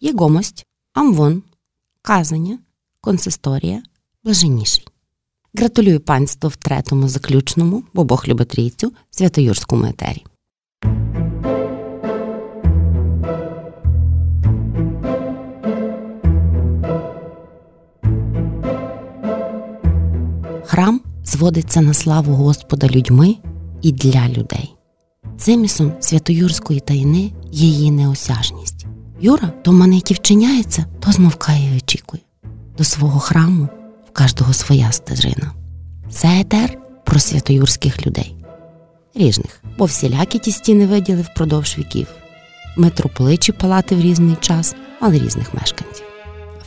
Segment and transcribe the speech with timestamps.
[0.00, 1.42] єгомость, амвон,
[2.02, 2.58] казання,
[3.00, 3.82] консисторія,
[4.24, 4.86] блаженніший.
[5.54, 10.24] Гратулюю панству в третьому заключному, бо Бог любить трійцю, святоюрському етері.
[20.66, 23.36] Храм зводиться на славу Господа людьми
[23.82, 24.74] і для людей.
[25.38, 28.87] Цимісом святоюрської тайни є її неосяжність.
[29.20, 32.22] Юра то манеті вчиняється, то змовкає і очікує.
[32.78, 33.68] До свого храму
[34.08, 35.52] в кожного своя стежина.
[36.10, 38.34] Це етер про святоюрських людей.
[39.14, 42.06] Ріжних, бо всілякі ті стіни виділи впродовж віків.
[42.76, 46.04] Митрополичі палати в різний час, але різних мешканців.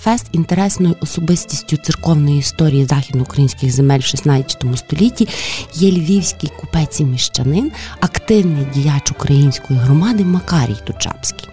[0.01, 5.27] Фест інтересною особистістю церковної історії західноукраїнських земель в XVI столітті
[5.73, 11.47] є львівський купець і міщанин, активний діяч української громади Макарій Тучапський.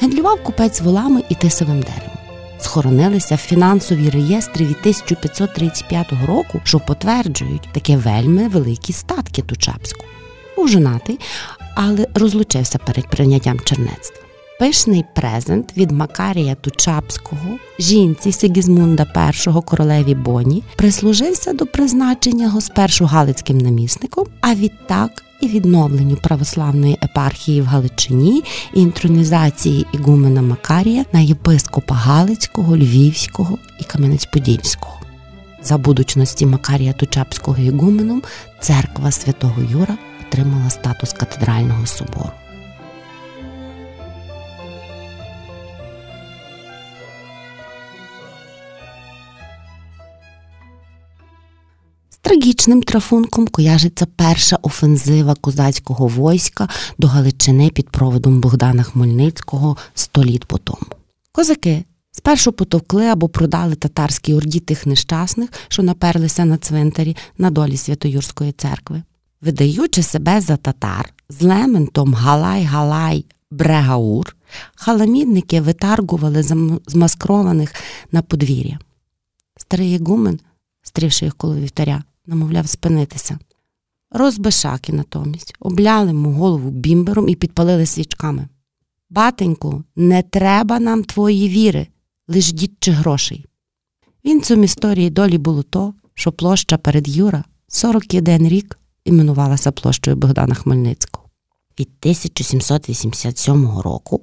[0.00, 2.18] Гендлював купець волами і тисовим деревом.
[2.60, 10.04] Схоронилися в фінансові реєстри від 1535 року, що потверджують таке вельми великі статки Тучапську.
[10.56, 11.18] Був женатий,
[11.74, 14.24] але розлучився перед прийняттям чернецтва.
[14.58, 19.06] Пишний презент від Макарія Тучапського, жінці Сигізмунда
[19.48, 26.98] І королеві Боні, прислужився до призначення його спершу Галицьким намісником, а відтак і відновленню православної
[27.02, 34.94] епархії в Галичині і інтронізації ігумена Макарія на єпископа Галицького, Львівського і Кам'янець-Подільського.
[35.62, 38.22] За будучності Макарія Тучапського ігуменом
[38.60, 39.96] церква святого Юра
[40.28, 42.43] отримала статус катедрального собору.
[52.24, 60.44] Трагічним трафунком кояжиться перша офензива козацького войська до Галичини під проводом Богдана Хмельницького сто літ
[60.44, 60.86] по тому.
[61.32, 67.76] Козаки спершу потовкли або продали татарській орді тих нещасних, що наперлися на цвинтарі на долі
[67.76, 69.02] Святоюрської церкви.
[69.40, 74.36] Видаючи себе за татар з лементом Галай-Галай Брегаур,
[74.74, 76.42] халамідники витаргували
[76.86, 77.74] змаскрованих
[78.12, 78.78] на подвір'я.
[79.56, 80.40] Старий ігумен,
[80.82, 83.38] стрівши їх коло вівтаря, намовляв спинитися.
[84.10, 88.48] Розбишаки натомість обляли му голову бімбером і підпалили свічками.
[89.10, 91.86] Батеньку, не треба нам твої віри,
[92.28, 93.46] лиш дід чи грошей.
[94.24, 101.24] Вінцем історії долі було то, що площа перед Юра 41 рік іменувалася площею Богдана Хмельницького.
[101.80, 104.20] Від 1787 року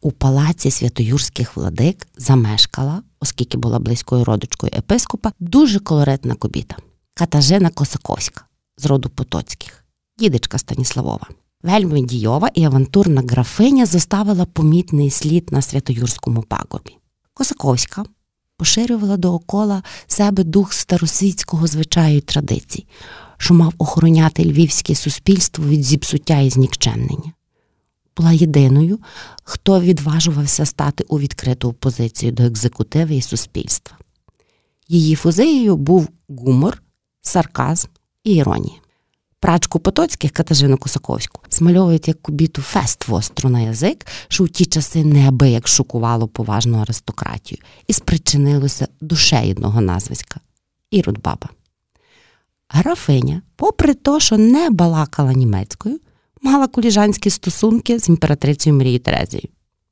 [0.00, 6.76] у палаці святоюрських владик замешкала, оскільки була близькою родичкою епископа, дуже колоритна кобіта.
[7.16, 8.44] Катажина Косаковська
[8.76, 9.84] з роду Потоцьких,
[10.18, 11.26] дідечка Станіславова.
[11.62, 16.96] Вельми дійова і авантурна графиня заставила помітний слід на святоюрському пагорбі.
[17.34, 18.04] Косаковська
[18.56, 22.86] поширювала доокола себе дух старосвітського звичаю і традицій,
[23.36, 27.32] що мав охороняти львівське суспільство від зіпсуття і знікчемнення.
[28.16, 28.98] Була єдиною,
[29.44, 33.98] хто відважувався стати у відкриту опозицію до екзекутиви і суспільства.
[34.88, 36.83] Її фузеєю був гумор
[37.26, 37.88] сарказм
[38.24, 38.76] і іронія.
[39.40, 45.04] Прачку Потоцьких Катажину Косаковську змальовують як кубіту фест востро на язик, що у ті часи
[45.04, 50.40] неабияк шокувало поважну аристократію, і спричинилося душеєдного назвиська
[50.90, 51.48] Ірод Баба.
[52.68, 56.00] Графиня, попри те, що не балакала німецькою,
[56.42, 59.48] мала коліжанські стосунки з імператрицею Марією Терезією.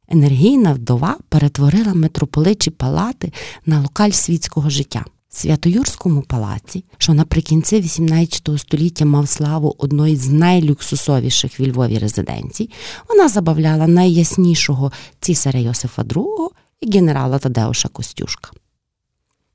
[0.09, 3.33] Енергійна вдова перетворила митрополичі палати
[3.67, 5.05] на локаль світського життя.
[5.35, 12.71] Святоюрському палаці, що наприкінці XVIII століття мав славу одної з найлюксусовіших в Львові резиденцій,
[13.09, 16.49] вона забавляла найяснішого цісаря Йосифа II
[16.81, 18.51] і генерала Тадеуша Костюшка.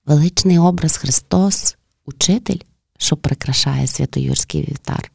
[0.06, 2.60] Величний образ Христос, учитель,
[2.98, 5.12] що прикрашає святоюрський вівтар,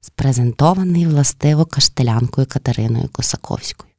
[0.00, 3.92] спрезентований властиво каштелянкою Катериною Косаковською.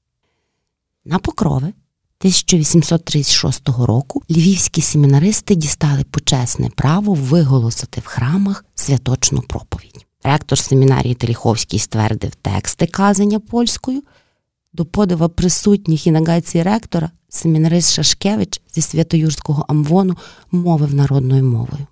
[1.06, 1.74] На покрови
[2.22, 10.06] 1836 року львівські семінаристи дістали почесне право виголосити в храмах святочну проповідь.
[10.24, 14.04] Ректор семінарії Теліховський ствердив тексти казання польською.
[14.74, 20.18] До подива присутніх і нагації ректора семінарист Шашкевич зі Святоюрського Амвону
[20.52, 21.88] мовив народною мовою.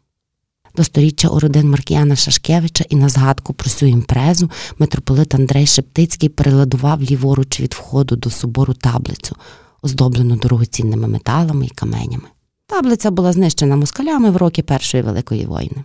[0.75, 7.01] До сторіччя уродин Маркіяна Шашкевича і на згадку про цю імпрезу митрополит Андрей Шептицький переладував
[7.01, 9.35] ліворуч від входу до собору таблицю
[9.81, 12.27] оздоблену дорогоцінними металами і каменями.
[12.67, 15.83] Таблиця була знищена москалями в роки Першої Великої війни.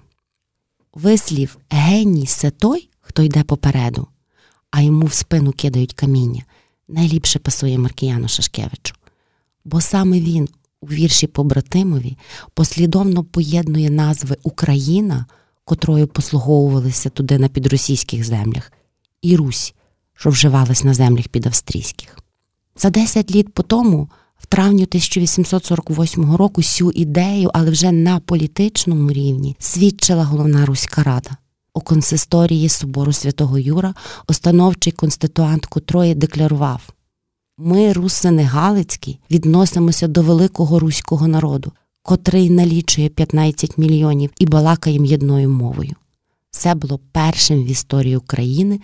[0.95, 4.07] Вислів геній це той, хто йде попереду,
[4.71, 6.43] а йому в спину кидають каміння,
[6.89, 8.95] найліпше пасує Маркіяну Шашкевичу.
[9.65, 10.49] бо саме він
[10.81, 12.17] у вірші побратимові
[12.55, 15.27] послідовно поєднує назви Україна,
[15.65, 18.73] котрою послуговувалися туди на підросійських землях,
[19.23, 19.75] і Русь,
[20.15, 22.22] що вживалась на землях підавстрійських.
[22.77, 24.09] За 10 літ по тому,
[24.39, 31.31] в травні 1848 року, цю ідею, але вже на політичному рівні, свідчила головна Руська Рада.
[31.75, 33.95] У консисторії собору святого Юра
[34.29, 36.93] установчий конституант котрої декларував
[37.59, 41.73] ми, русини Галицькі, відносимося до великого руського народу,
[42.03, 45.95] котрий налічує 15 мільйонів і балакаєм єдною мовою.
[46.51, 48.81] Це було першим в історії України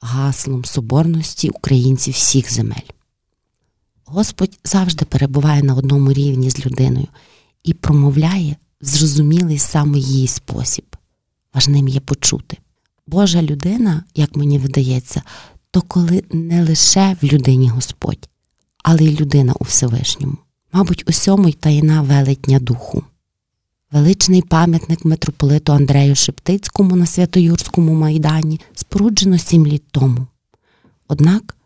[0.00, 2.97] гаслом соборності українців всіх земель.
[4.10, 7.06] Господь завжди перебуває на одному рівні з людиною
[7.64, 10.84] і промовляє в зрозумілий саме її спосіб.
[11.54, 12.56] Важним є почути.
[13.06, 15.22] Божа людина, як мені видається,
[15.70, 18.28] то коли не лише в людині Господь,
[18.84, 20.36] але й людина у Всевишньому.
[20.72, 23.04] Мабуть, усьому й таїна велетня духу.
[23.92, 30.26] Величний пам'ятник митрополиту Андрею Шептицькому на Святоюрському майдані споруджено сім літ тому.
[31.08, 31.56] Однак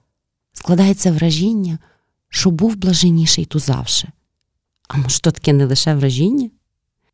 [0.53, 1.79] складається вражіння,
[2.35, 4.13] що був блаженніший тузавше.
[4.89, 6.51] А може, то таке не лише вражіння?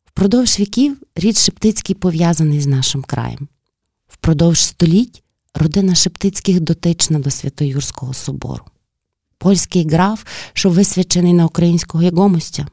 [0.05, 3.47] Впродовж віків рід Шептицький пов'язаний з нашим краєм.
[4.07, 5.23] Впродовж століть
[5.53, 8.63] родина Шептицьких дотична до Святоюрського собору.
[9.37, 10.23] Польський граф,
[10.53, 12.67] що висвячений на українського ягомостя,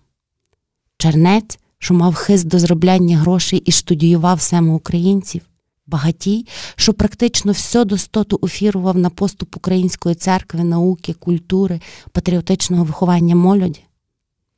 [0.98, 5.42] Чернець, що мав хист до зробляння грошей і студіював саме українців,
[5.86, 6.46] багатій,
[6.76, 11.80] що практично все достоту офірував на поступ української церкви, науки, культури,
[12.12, 13.80] патріотичного виховання молоді,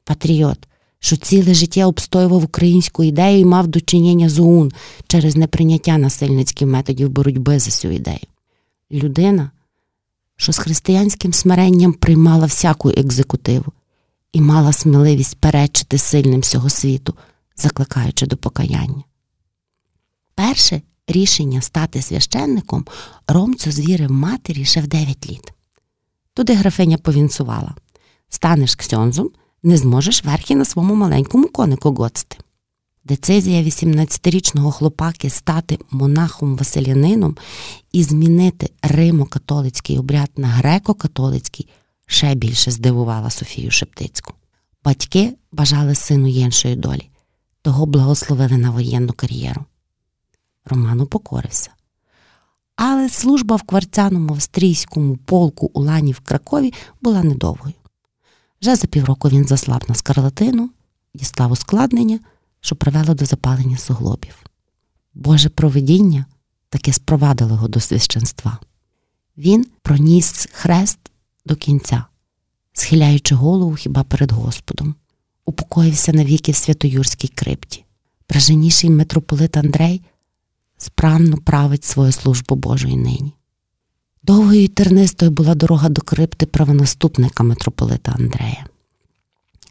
[0.04, 0.58] патріот,
[1.00, 4.72] що ціле життя обстоював українську ідею і мав дочинення з ОУН
[5.06, 8.26] через неприйняття насильницьких методів боротьби за цю ідею.
[8.92, 9.50] Людина,
[10.36, 13.72] що з християнським смиренням приймала всяку екзекутиву
[14.32, 17.14] і мала сміливість перечити сильним всього світу,
[17.56, 19.02] закликаючи до покаяння.
[20.34, 22.86] Перше рішення стати священником
[23.28, 25.52] Ромцю звірив матері ще в 9 літ.
[26.34, 27.74] Туди графиня повінцувала
[28.28, 29.30] станеш ксьонзом,
[29.62, 32.36] не зможеш верхи на своєму маленькому конику гоцти.
[33.04, 37.36] Децизія 18-річного хлопаки стати монахом-василянином
[37.92, 41.68] і змінити римо-католицький обряд на греко-католицький
[42.06, 44.34] ще більше здивувала Софію Шептицьку.
[44.84, 47.08] Батьки бажали сину іншої долі,
[47.62, 49.64] того благословили на воєнну кар'єру.
[50.68, 51.70] Роман упокорився.
[52.76, 57.74] Але служба в кварцяному австрійському полку у Лані в Кракові була недовгою.
[58.62, 60.70] Вже за півроку він заслаб на скарлатину,
[61.14, 62.20] дістав ускладнення,
[62.60, 64.44] що привело до запалення суглобів.
[65.14, 66.26] Боже провидіння
[66.68, 68.58] таке спровадило його до священства.
[69.36, 70.98] Він проніс хрест
[71.46, 72.04] до кінця,
[72.72, 74.94] схиляючи голову хіба перед Господом,
[75.44, 77.84] упокоївся навіки в Святоюрській крипті.
[78.28, 80.02] Браженіший митрополит Андрей
[80.78, 83.34] справно править свою службу Божої нині.
[84.22, 88.66] Довгою і тернистою була дорога до крипти правонаступника митрополита Андрея.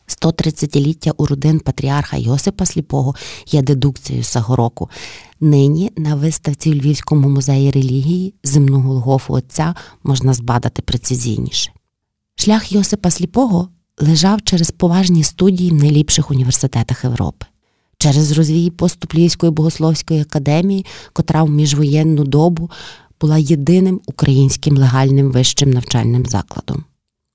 [0.07, 3.15] 130-ліття у родин патріарха Йосипа Сліпого
[3.47, 4.89] є дедукцією сього року.
[5.39, 11.71] Нині на виставці у Львівському музеї релігії земного Голгофу Отця можна збадати прецизійніше.
[12.35, 13.69] Шлях Йосипа Сліпого
[13.99, 17.45] лежав через поважні студії в найліпших університетах Європи,
[17.97, 22.71] через розвій поступ Львівської богословської академії, котра в міжвоєнну добу
[23.21, 26.83] була єдиним українським легальним вищим навчальним закладом.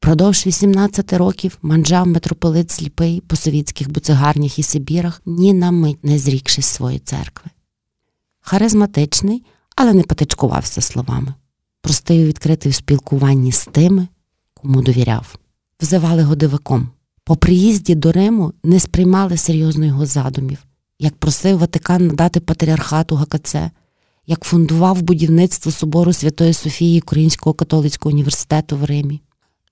[0.01, 6.19] Продовж 18 років манджав митрополит сліпий по совітських буцегарнях і Сибірах, ні на мить не
[6.19, 7.51] зрікшись своєї церкви.
[8.41, 9.45] Харизматичний,
[9.77, 11.35] але не патичкувався словами.
[11.81, 14.09] Простий відкритий у спілкуванні з тими,
[14.55, 15.37] кому довіряв.
[15.81, 16.91] Взивали його диваком.
[17.33, 20.59] По приїзді до Риму не сприймали серйозно його задумів,
[20.99, 23.55] як просив Ватикан надати патріархату ГКЦ,
[24.27, 29.23] як фундував будівництво собору Святої Софії Українського католицького університету в Римі.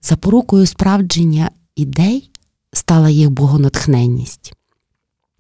[0.02, 2.30] Запорукою справдження ідей
[2.72, 4.52] стала їх богонатхненність.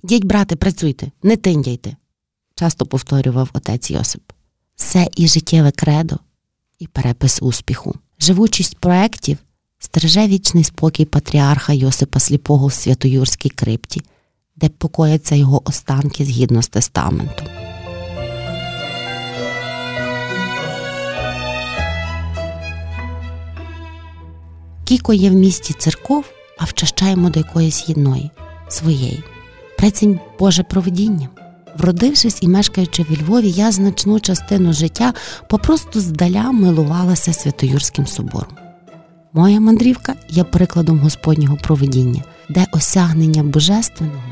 [0.02, 1.96] Діть, брате, працюйте, не тиндяйте,
[2.54, 4.22] часто повторював отець Йосип.
[4.76, 6.18] Все і життєве кредо,
[6.78, 7.94] і перепис успіху.
[8.18, 9.38] Живучість проєктів
[9.80, 14.02] стереже вічний спокій патріарха Йосипа Сліпого в Святоюрській крипті,
[14.56, 17.46] де покояться його останки згідно з тестаментом.
[24.84, 26.24] Кіко є в місті церков,
[26.58, 28.30] а вчащаємо до якоїсь єдної,
[28.68, 29.22] своєї.
[29.78, 31.28] Прецінь Боже провидіння.
[31.76, 35.14] Вродившись і мешкаючи в Львові, я значну частину життя
[35.48, 38.69] попросту здаля милувалася Святоюрським собором.
[39.32, 44.22] Моя мандрівка є прикладом Господнього проведіння, де осягнення божественного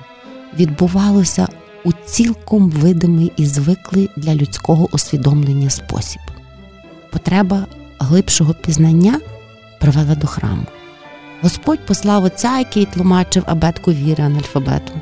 [0.59, 1.49] відбувалося
[1.85, 6.23] у цілком видимий і звиклий для людського усвідомлення спосіб.
[7.11, 7.67] Потреба
[7.99, 9.21] глибшого пізнання
[9.81, 10.63] привела до храму.
[11.43, 15.01] Господь послав отця, який тлумачив абетку віри анальфабетом.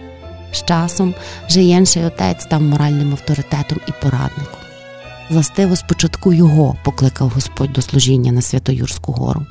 [0.53, 1.15] З часом
[1.49, 4.61] вже інший отець став моральним авторитетом і порадником.
[5.31, 9.47] Властиво спочатку його покликав Господь до служіння на Святоюрську гору.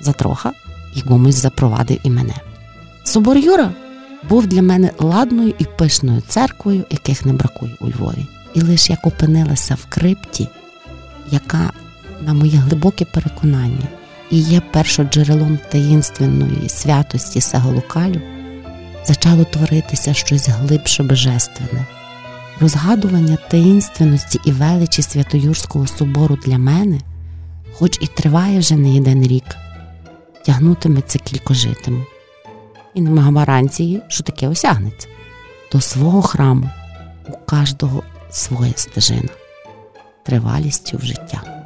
[0.00, 0.52] Затроха
[0.94, 2.34] якомусь запровадив і мене.
[3.04, 3.70] Собор Юра
[4.28, 8.26] був для мене ладною і пишною церквою, яких не бракує у Львові.
[8.54, 10.48] І лише як опинилася в крипті,
[11.30, 11.70] яка,
[12.20, 13.88] на моє глибоке переконання,
[14.30, 18.20] і є першоджерелом таїнственної святості сего локалю,
[19.06, 21.86] зачало творитися щось глибше божественне.
[22.60, 27.00] Розгадування таїнственності і величі Святоюрського собору для мене,
[27.72, 29.44] хоч і триває вже не один рік,
[30.48, 32.04] тягнутиметься кількожитиму.
[32.94, 35.08] І нема гарантії, що таке осягнеться.
[35.72, 36.70] До свого храму
[37.28, 39.28] у кожного своя стежина,
[40.22, 41.57] тривалістю в життя.